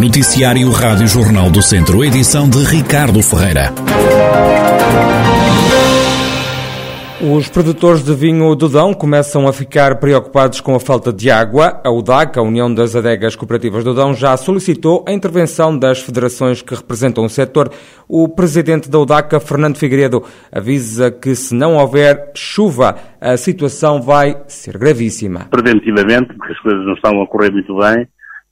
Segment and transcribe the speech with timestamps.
[0.00, 3.72] Noticiário Rádio Jornal do Centro, edição de Ricardo Ferreira.
[7.20, 11.80] Os produtores de vinho do Dão começam a ficar preocupados com a falta de água.
[11.84, 16.62] A UDAC, a União das Adegas Cooperativas do Dão, já solicitou a intervenção das federações
[16.62, 17.68] que representam o setor.
[18.08, 20.22] O presidente da UDAC, Fernando Figueiredo,
[20.52, 25.48] avisa que se não houver chuva, a situação vai ser gravíssima.
[25.50, 28.06] Preventivamente, porque as coisas não estão a correr muito bem,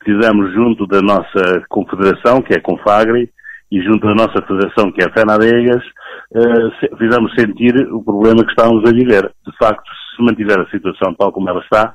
[0.06, 3.28] precisamos, junto da nossa confederação, que é a Confagri,
[3.72, 8.50] e junto da nossa federação, que é a FENADEGAS, uh, fizemos sentir o problema que
[8.50, 9.28] estávamos a viver.
[9.44, 11.92] De facto, se mantiver a situação tal como ela está,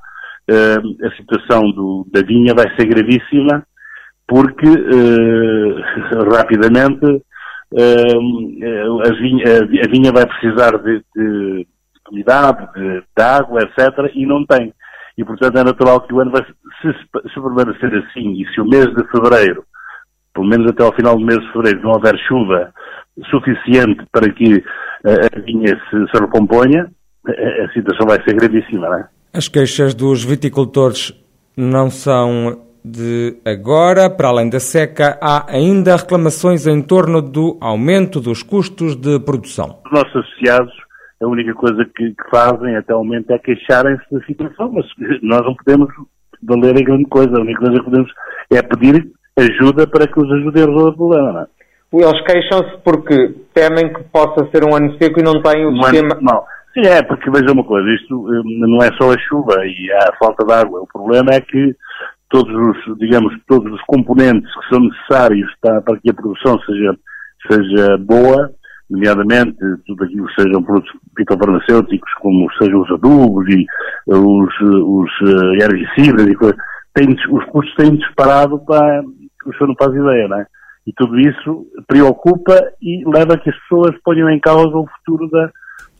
[0.49, 3.65] uh, a situação do, da vinha vai ser gravíssima,
[4.27, 7.23] porque uh, rapidamente
[7.73, 11.65] a vinha, a, vinha, vai precisar de, de
[12.11, 14.73] umidade, de, de, água, etc., e não tem.
[15.17, 16.43] E, portanto, é natural que o ano vai,
[16.81, 19.63] se, se permanecer assim, e se o mês de fevereiro
[20.33, 22.73] pelo menos até ao final do mês de fevereiro, não houver chuva
[23.29, 24.63] suficiente para que
[25.05, 26.89] eh, a vinha se, se recomponha,
[27.27, 29.07] a, a situação vai ser gravíssima, não é?
[29.33, 31.13] As queixas dos viticultores
[31.55, 38.19] não são de agora, para além da seca, há ainda reclamações em torno do aumento
[38.19, 39.79] dos custos de produção.
[39.85, 40.73] Os nossos associados,
[41.21, 44.85] a única coisa que, que fazem até o momento é queixarem-se da situação, mas
[45.21, 45.89] nós não podemos
[46.43, 48.11] valer a grande coisa, a única coisa que podemos
[48.51, 51.31] é pedir ajuda para que os ajude a resolver o problema.
[51.31, 51.47] Não é?
[51.93, 56.17] Eles queixam-se porque temem que possa ser um ano seco e não têm o sistema.
[56.21, 59.91] Não, sim, é, porque veja uma coisa, isto hum, não é só a chuva e
[59.91, 60.81] a falta de água.
[60.81, 61.75] O problema é que
[62.29, 66.95] todos os, digamos, todos os componentes que são necessários para, para que a produção seja,
[67.51, 68.49] seja boa,
[68.91, 73.65] nomeadamente tudo aquilo que sejam produtos fitofarmacêuticos, como sejam os adubos e
[74.07, 76.57] os, os uh, herbicidas e coisas,
[77.29, 79.01] os custos têm disparado para,
[79.45, 80.45] o senhor não faz ideia, não é?
[80.85, 85.29] E tudo isso preocupa e leva a que as pessoas ponham em causa o futuro
[85.29, 85.49] da,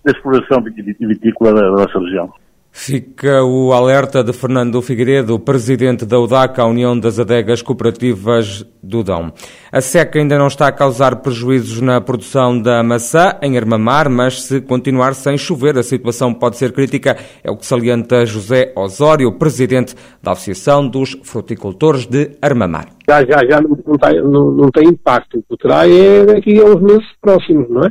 [0.04, 2.30] da exploração vitícola da nossa região.
[2.74, 9.04] Fica o alerta de Fernando Figueiredo, presidente da UDAC, a União das Adegas Cooperativas do
[9.04, 9.34] Dão.
[9.70, 14.44] A seca ainda não está a causar prejuízos na produção da maçã em Armamar, mas
[14.44, 17.18] se continuar sem chover, a situação pode ser crítica.
[17.44, 19.94] É o que salienta José Osório, presidente
[20.24, 22.88] da Associação dos Fruticultores de Armamar.
[23.08, 25.40] Já, já, já não, tem, não, não tem impacto.
[25.40, 27.90] O que terá é daqui a uns meses próximos, não é?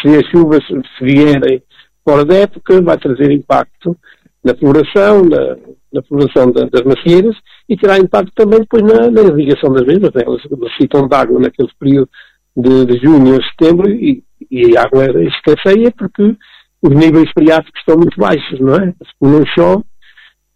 [0.00, 1.62] Se as chuvas se vierem
[2.02, 3.96] fora da época, vai trazer impacto
[4.44, 5.56] na floração, na,
[5.92, 7.36] na floração da, das macieiras
[7.68, 10.12] e terá impacto também depois na, na irrigação das mesmas.
[10.14, 10.22] Né?
[10.26, 12.08] Elas necessitam de água naquele período
[12.56, 16.36] de, de junho a setembro e, e a água escasseia porque
[16.82, 18.86] os níveis freáticos estão muito baixos, não é?
[18.90, 19.84] Se não chove,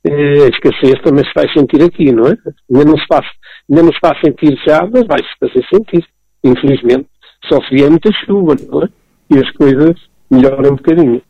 [0.04, 2.36] eh, a escassez também se vai sentir aqui, não é?
[2.70, 3.26] Ainda não se faz,
[3.70, 6.04] ainda não se faz sentir já, mas vai-se fazer sentir.
[6.42, 7.08] Infelizmente,
[7.48, 8.88] só se vier muita chuva, não é?
[9.30, 9.94] E as coisas
[10.30, 11.22] melhoram um bocadinho.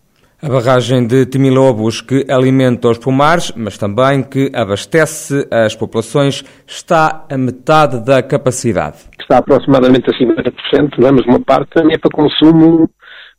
[0.42, 7.24] A barragem de Timilobos, que alimenta os pomares, mas também que abastece as populações, está
[7.30, 8.98] a metade da capacidade.
[9.19, 11.12] Está aproximadamente a 50%, não é?
[11.12, 12.86] mas uma parte também é para consumo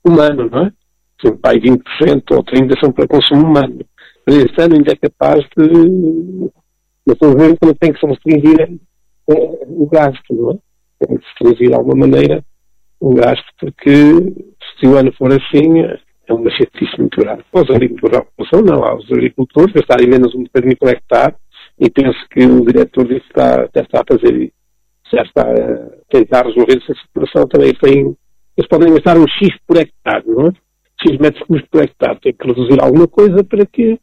[0.04, 0.72] humano, não é?
[1.22, 1.80] Sim, pai 20%
[2.32, 3.80] ou 30% são para consumo humano.
[4.26, 6.50] Mas este ano ainda é capaz de.
[7.08, 8.80] Ver como tem que se restringir
[9.28, 11.06] o gasto, não é?
[11.06, 12.44] Tem que se restringir de alguma maneira
[13.00, 14.14] o gasto, porque
[14.80, 15.84] se o ano for assim
[16.28, 17.44] é uma chatice muito grande.
[17.52, 21.36] Os agricultores, a não, aos agricultores gastarem menos um bocadinho por hectare,
[21.80, 24.52] e penso que o diretor disse que está, está a fazer,
[25.14, 28.16] já está a tentar resolver essa situação, também tem,
[28.58, 30.52] eles podem gastar um X por hectare, não é?
[31.02, 33.94] X metros cúbicos por hectare, tem que reduzir alguma coisa para que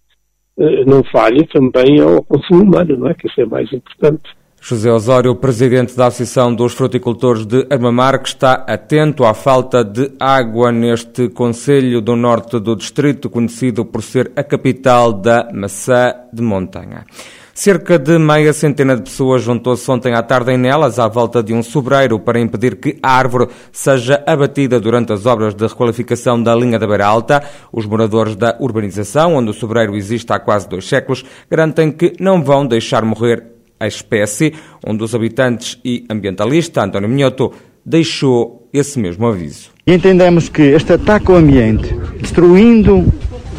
[0.57, 3.15] uh, não falhe também ao consumo humano, não é?
[3.15, 4.31] Que isso é mais importante.
[4.67, 10.11] José Osório, presidente da Associação dos Fruticultores de Armamar, que está atento à falta de
[10.19, 16.41] água neste Conselho do Norte do Distrito, conhecido por ser a capital da maçã de
[16.41, 17.05] montanha.
[17.53, 21.53] Cerca de meia centena de pessoas juntou-se ontem à tarde em Nelas à volta de
[21.53, 26.55] um sobreiro para impedir que a árvore seja abatida durante as obras de requalificação da
[26.57, 27.43] linha da Beira Alta.
[27.71, 32.43] Os moradores da urbanização, onde o sobreiro existe há quase dois séculos, garantem que não
[32.43, 33.54] vão deixar morrer
[33.85, 34.55] a espécie,
[34.87, 37.53] um dos habitantes e ambientalista, António Minhoto,
[37.85, 39.71] deixou esse mesmo aviso.
[39.87, 43.13] Entendemos que este ataque ao ambiente, destruindo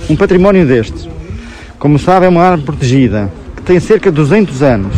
[0.10, 1.08] um património destes,
[1.78, 4.96] como sabe, é uma árvore protegida, que tem cerca de 200 anos,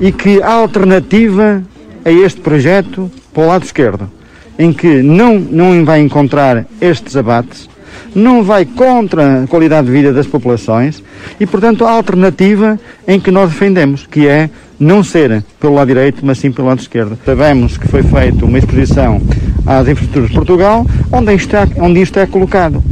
[0.00, 1.62] e que a alternativa
[2.04, 4.10] a este projeto, para o lado esquerdo,
[4.58, 7.68] em que não, não vai encontrar estes abates,
[8.14, 11.02] não vai contra a qualidade de vida das populações
[11.38, 14.48] e, portanto, a alternativa em que nós defendemos, que é
[14.78, 17.18] não ser pelo lado direito, mas sim pelo lado esquerdo.
[17.24, 19.20] Sabemos que foi feita uma exposição
[19.66, 22.82] às infraestruturas de Portugal, onde isto, é, onde isto é colocado.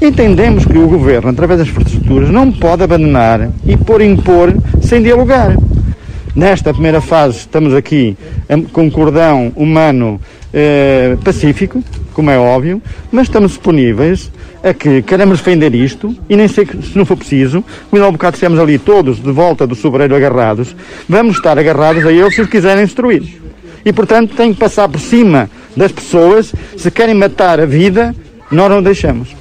[0.00, 5.56] Entendemos que o Governo, através das infraestruturas, não pode abandonar e pôr impor sem dialogar.
[6.34, 8.16] Nesta primeira fase estamos aqui
[8.72, 10.20] com um cordão humano
[10.52, 11.82] eh, pacífico,
[12.12, 12.80] como é óbvio,
[13.10, 14.30] mas estamos disponíveis
[14.62, 18.12] a que queremos defender isto e nem sei se não for preciso, como há um
[18.12, 20.74] bocado estivemos ali todos de volta do sobreiro agarrados,
[21.08, 23.40] vamos estar agarrados a eles se os quiserem destruir.
[23.84, 28.14] E portanto tem que passar por cima das pessoas, se querem matar a vida,
[28.50, 29.36] nós não deixamos.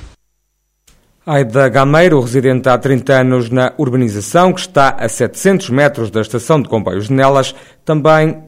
[1.26, 6.62] Aida Gameiro, residente há 30 anos na urbanização, que está a 700 metros da estação
[6.62, 7.54] de comboios de Nelas,
[7.84, 8.47] também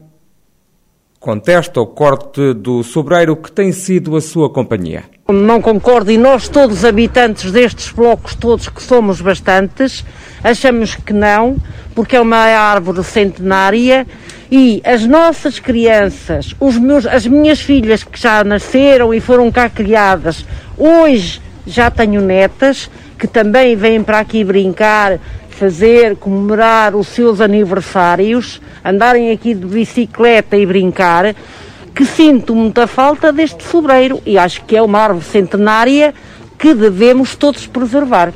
[1.20, 5.04] contesta o corte do sobreiro que tem sido a sua companhia.
[5.28, 10.02] Não concordo e nós todos os habitantes destes blocos, todos que somos bastantes,
[10.42, 11.58] achamos que não,
[11.94, 14.06] porque é uma árvore centenária
[14.50, 19.68] e as nossas crianças, os meus, as minhas filhas que já nasceram e foram cá
[19.68, 20.46] criadas,
[20.78, 25.20] hoje já tenho netas que também vêm para aqui brincar,
[25.60, 31.36] fazer, comemorar os seus aniversários, andarem aqui de bicicleta e brincar,
[31.94, 36.14] que sinto muita falta deste sobreiro e acho que é uma árvore centenária
[36.58, 38.32] que devemos todos preservar.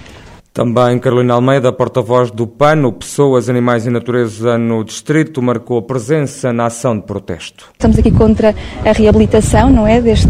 [0.54, 6.52] Também Carolina Almeida, porta-voz do PANO, Pessoas, Animais e Natureza no Distrito, marcou a presença
[6.52, 7.70] na ação de protesto.
[7.72, 8.54] Estamos aqui contra
[8.84, 10.28] a reabilitação, não é, deste,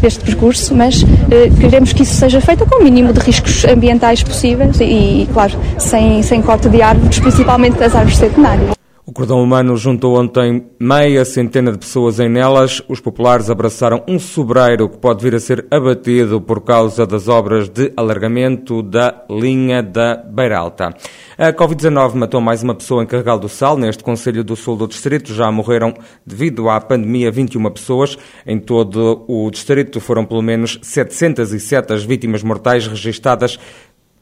[0.00, 4.22] deste percurso, mas eh, queremos que isso seja feito com o mínimo de riscos ambientais
[4.22, 8.77] possíveis e, claro, sem, sem corte de árvores, principalmente das árvores centenárias.
[9.08, 12.82] O cordão humano juntou ontem meia centena de pessoas em nelas.
[12.90, 17.70] Os populares abraçaram um sobreiro que pode vir a ser abatido por causa das obras
[17.70, 20.94] de alargamento da linha da Beira Alta.
[21.38, 23.78] A Covid-19 matou mais uma pessoa em Carregal do Sal.
[23.78, 25.94] Neste Conselho do Sul do Distrito já morreram,
[26.26, 28.18] devido à pandemia, 21 pessoas.
[28.46, 33.58] Em todo o Distrito foram pelo menos 707 as vítimas mortais registadas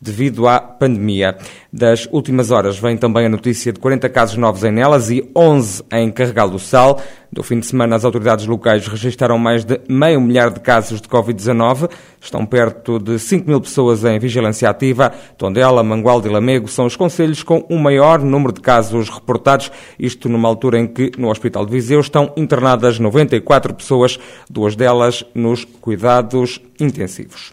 [0.01, 1.37] devido à pandemia.
[1.73, 5.85] Das últimas horas vem também a notícia de 40 casos novos em Nelas e 11
[5.93, 7.01] em Carregal do Sal.
[7.33, 11.09] Do fim de semana, as autoridades locais registaram mais de meio milhar de casos de
[11.09, 11.91] Covid-19.
[12.19, 15.13] Estão perto de 5 mil pessoas em vigilância ativa.
[15.37, 20.29] Tondela, Mangualde e Lamego são os conselhos com o maior número de casos reportados, isto
[20.29, 25.65] numa altura em que no Hospital de Viseu estão internadas 94 pessoas, duas delas nos
[25.65, 27.53] cuidados intensivos.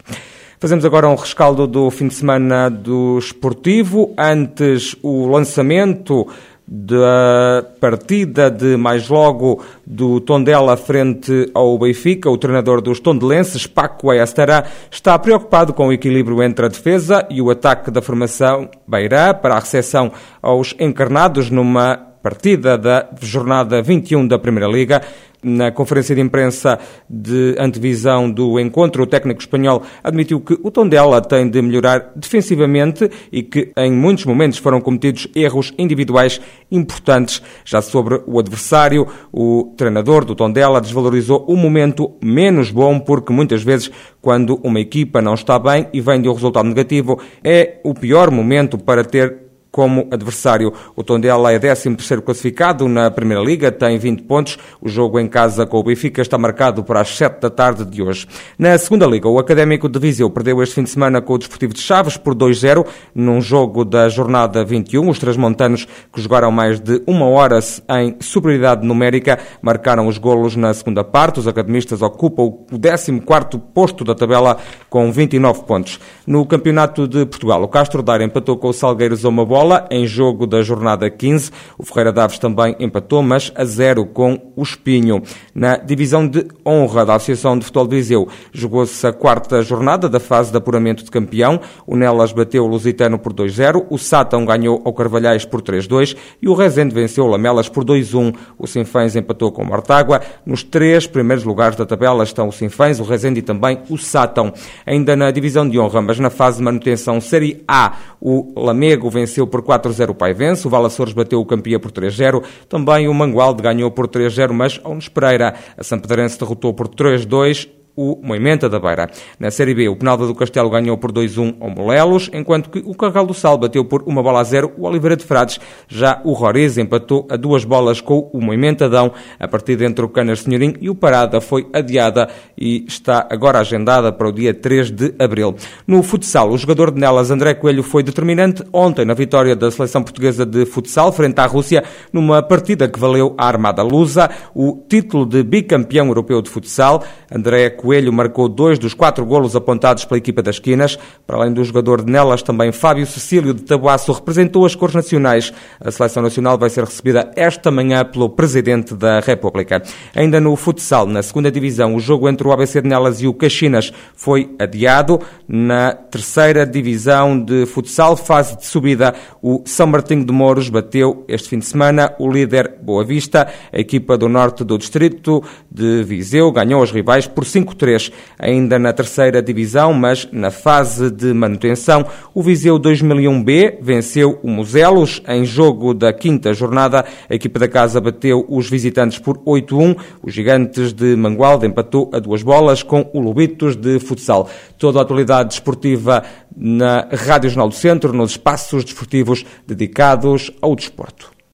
[0.58, 4.14] Fazemos agora um rescaldo do fim de semana do esportivo.
[4.16, 6.26] Antes, o lançamento
[6.66, 12.30] da partida de mais logo do Tondela frente ao Benfica.
[12.30, 17.42] O treinador dos tondelenses, Paco Ayastará, está preocupado com o equilíbrio entre a defesa e
[17.42, 24.26] o ataque da formação Beirá para a recepção aos encarnados numa partida da jornada 21
[24.26, 25.02] da Primeira Liga.
[25.46, 31.20] Na conferência de imprensa de antevisão do encontro, o técnico espanhol admitiu que o Tondela
[31.20, 36.40] tem de melhorar defensivamente e que em muitos momentos foram cometidos erros individuais
[36.72, 37.42] importantes.
[37.62, 43.62] Já sobre o adversário, o treinador do Tondela desvalorizou o momento menos bom porque muitas
[43.62, 43.90] vezes
[44.22, 48.30] quando uma equipa não está bem e vem de um resultado negativo, é o pior
[48.30, 49.43] momento para ter
[49.74, 50.72] como adversário.
[50.94, 54.56] O Tondela é 13º classificado na Primeira Liga, tem 20 pontos.
[54.80, 58.00] O jogo em casa com o Benfica está marcado para as 7 da tarde de
[58.00, 58.28] hoje.
[58.56, 61.74] Na Segunda Liga, o Académico de Viseu perdeu este fim de semana com o Desportivo
[61.74, 65.08] de Chaves por 2-0 num jogo da jornada 21.
[65.08, 67.58] Os três montanos que jogaram mais de uma hora
[67.98, 71.40] em superioridade numérica marcaram os golos na segunda parte.
[71.40, 74.56] Os academistas ocupam o 14º posto da tabela
[74.88, 75.98] com 29 pontos.
[76.24, 79.88] No Campeonato de Portugal, o Castro Daire empatou com o Salgueiros a uma bola bola
[79.90, 81.50] em jogo da jornada 15.
[81.78, 85.22] O Ferreira Daves também empatou, mas a zero com o Espinho.
[85.54, 90.20] Na divisão de honra da Associação de Futebol de Viseu, jogou-se a quarta jornada da
[90.20, 91.58] fase de apuramento de campeão.
[91.86, 96.48] O Nelas bateu o Lusitano por 2-0, o Sátão ganhou ao Carvalhais por 3-2 e
[96.48, 98.34] o Rezende venceu o Lamelas por 2-1.
[98.58, 100.20] O Sinfãs empatou com o Mortágua.
[100.44, 104.52] Nos três primeiros lugares da tabela estão o Sinfãs, o Rezende e também o Sátão.
[104.84, 109.46] Ainda na divisão de honra, mas na fase de manutenção Série A, o Lamego venceu
[109.54, 113.88] por 4-0 o Paivense, o Valaçores bateu o Campia por 3-0, também o Mangualde ganhou
[113.88, 115.54] por 3-0, mas ao Pereira.
[115.78, 119.08] A Pedrense derrotou por 3-2 o Moimenta da Beira.
[119.38, 122.94] Na Série B, o Penalva do Castelo ganhou por 2-1 ao Molelos, enquanto que o
[122.94, 125.60] Carral do Sal bateu por uma bola a zero o Oliveira de Frades.
[125.88, 129.12] Já o Roriz empatou a duas bolas com o Moimentadão.
[129.38, 134.12] A partida entre o Canas Senhorim e o Parada foi adiada e está agora agendada
[134.12, 135.54] para o dia 3 de abril.
[135.86, 140.02] No futsal, o jogador de Nelas, André Coelho, foi determinante ontem na vitória da seleção
[140.02, 145.24] portuguesa de futsal frente à Rússia, numa partida que valeu à Armada Lusa o título
[145.26, 147.02] de bicampeão europeu de futsal.
[147.30, 150.98] André Coelho marcou dois dos quatro golos apontados pela equipa das Quinas.
[151.26, 155.52] Para além do jogador de Nelas, também Fábio Cecílio de Tabuaço representou as cores nacionais.
[155.80, 159.82] A seleção nacional vai ser recebida esta manhã pelo Presidente da República.
[160.14, 163.34] Ainda no futsal, na segunda divisão, o jogo entre o ABC de Nelas e o
[163.34, 165.20] Caxinas foi adiado.
[165.46, 171.48] Na terceira divisão de futsal, fase de subida, o São Martinho de Mouros bateu este
[171.48, 173.48] fim de semana o líder Boa Vista.
[173.72, 178.12] A equipa do norte do distrito de Viseu ganhou os rivais por 5-3.
[178.38, 185.22] Ainda na terceira divisão, mas na fase de manutenção, o Viseu 2001B venceu o Muselos
[185.28, 187.04] em jogo da quinta jornada.
[187.28, 189.96] A equipa da casa bateu os visitantes por 8-1.
[190.22, 194.48] Os gigantes de Mangualde empatou a duas bolas com o Lobitos de futsal.
[194.78, 196.22] Toda a atualidade desportiva
[196.56, 201.33] na Rádio Jornal do Centro, nos espaços desportivos dedicados ao desporto.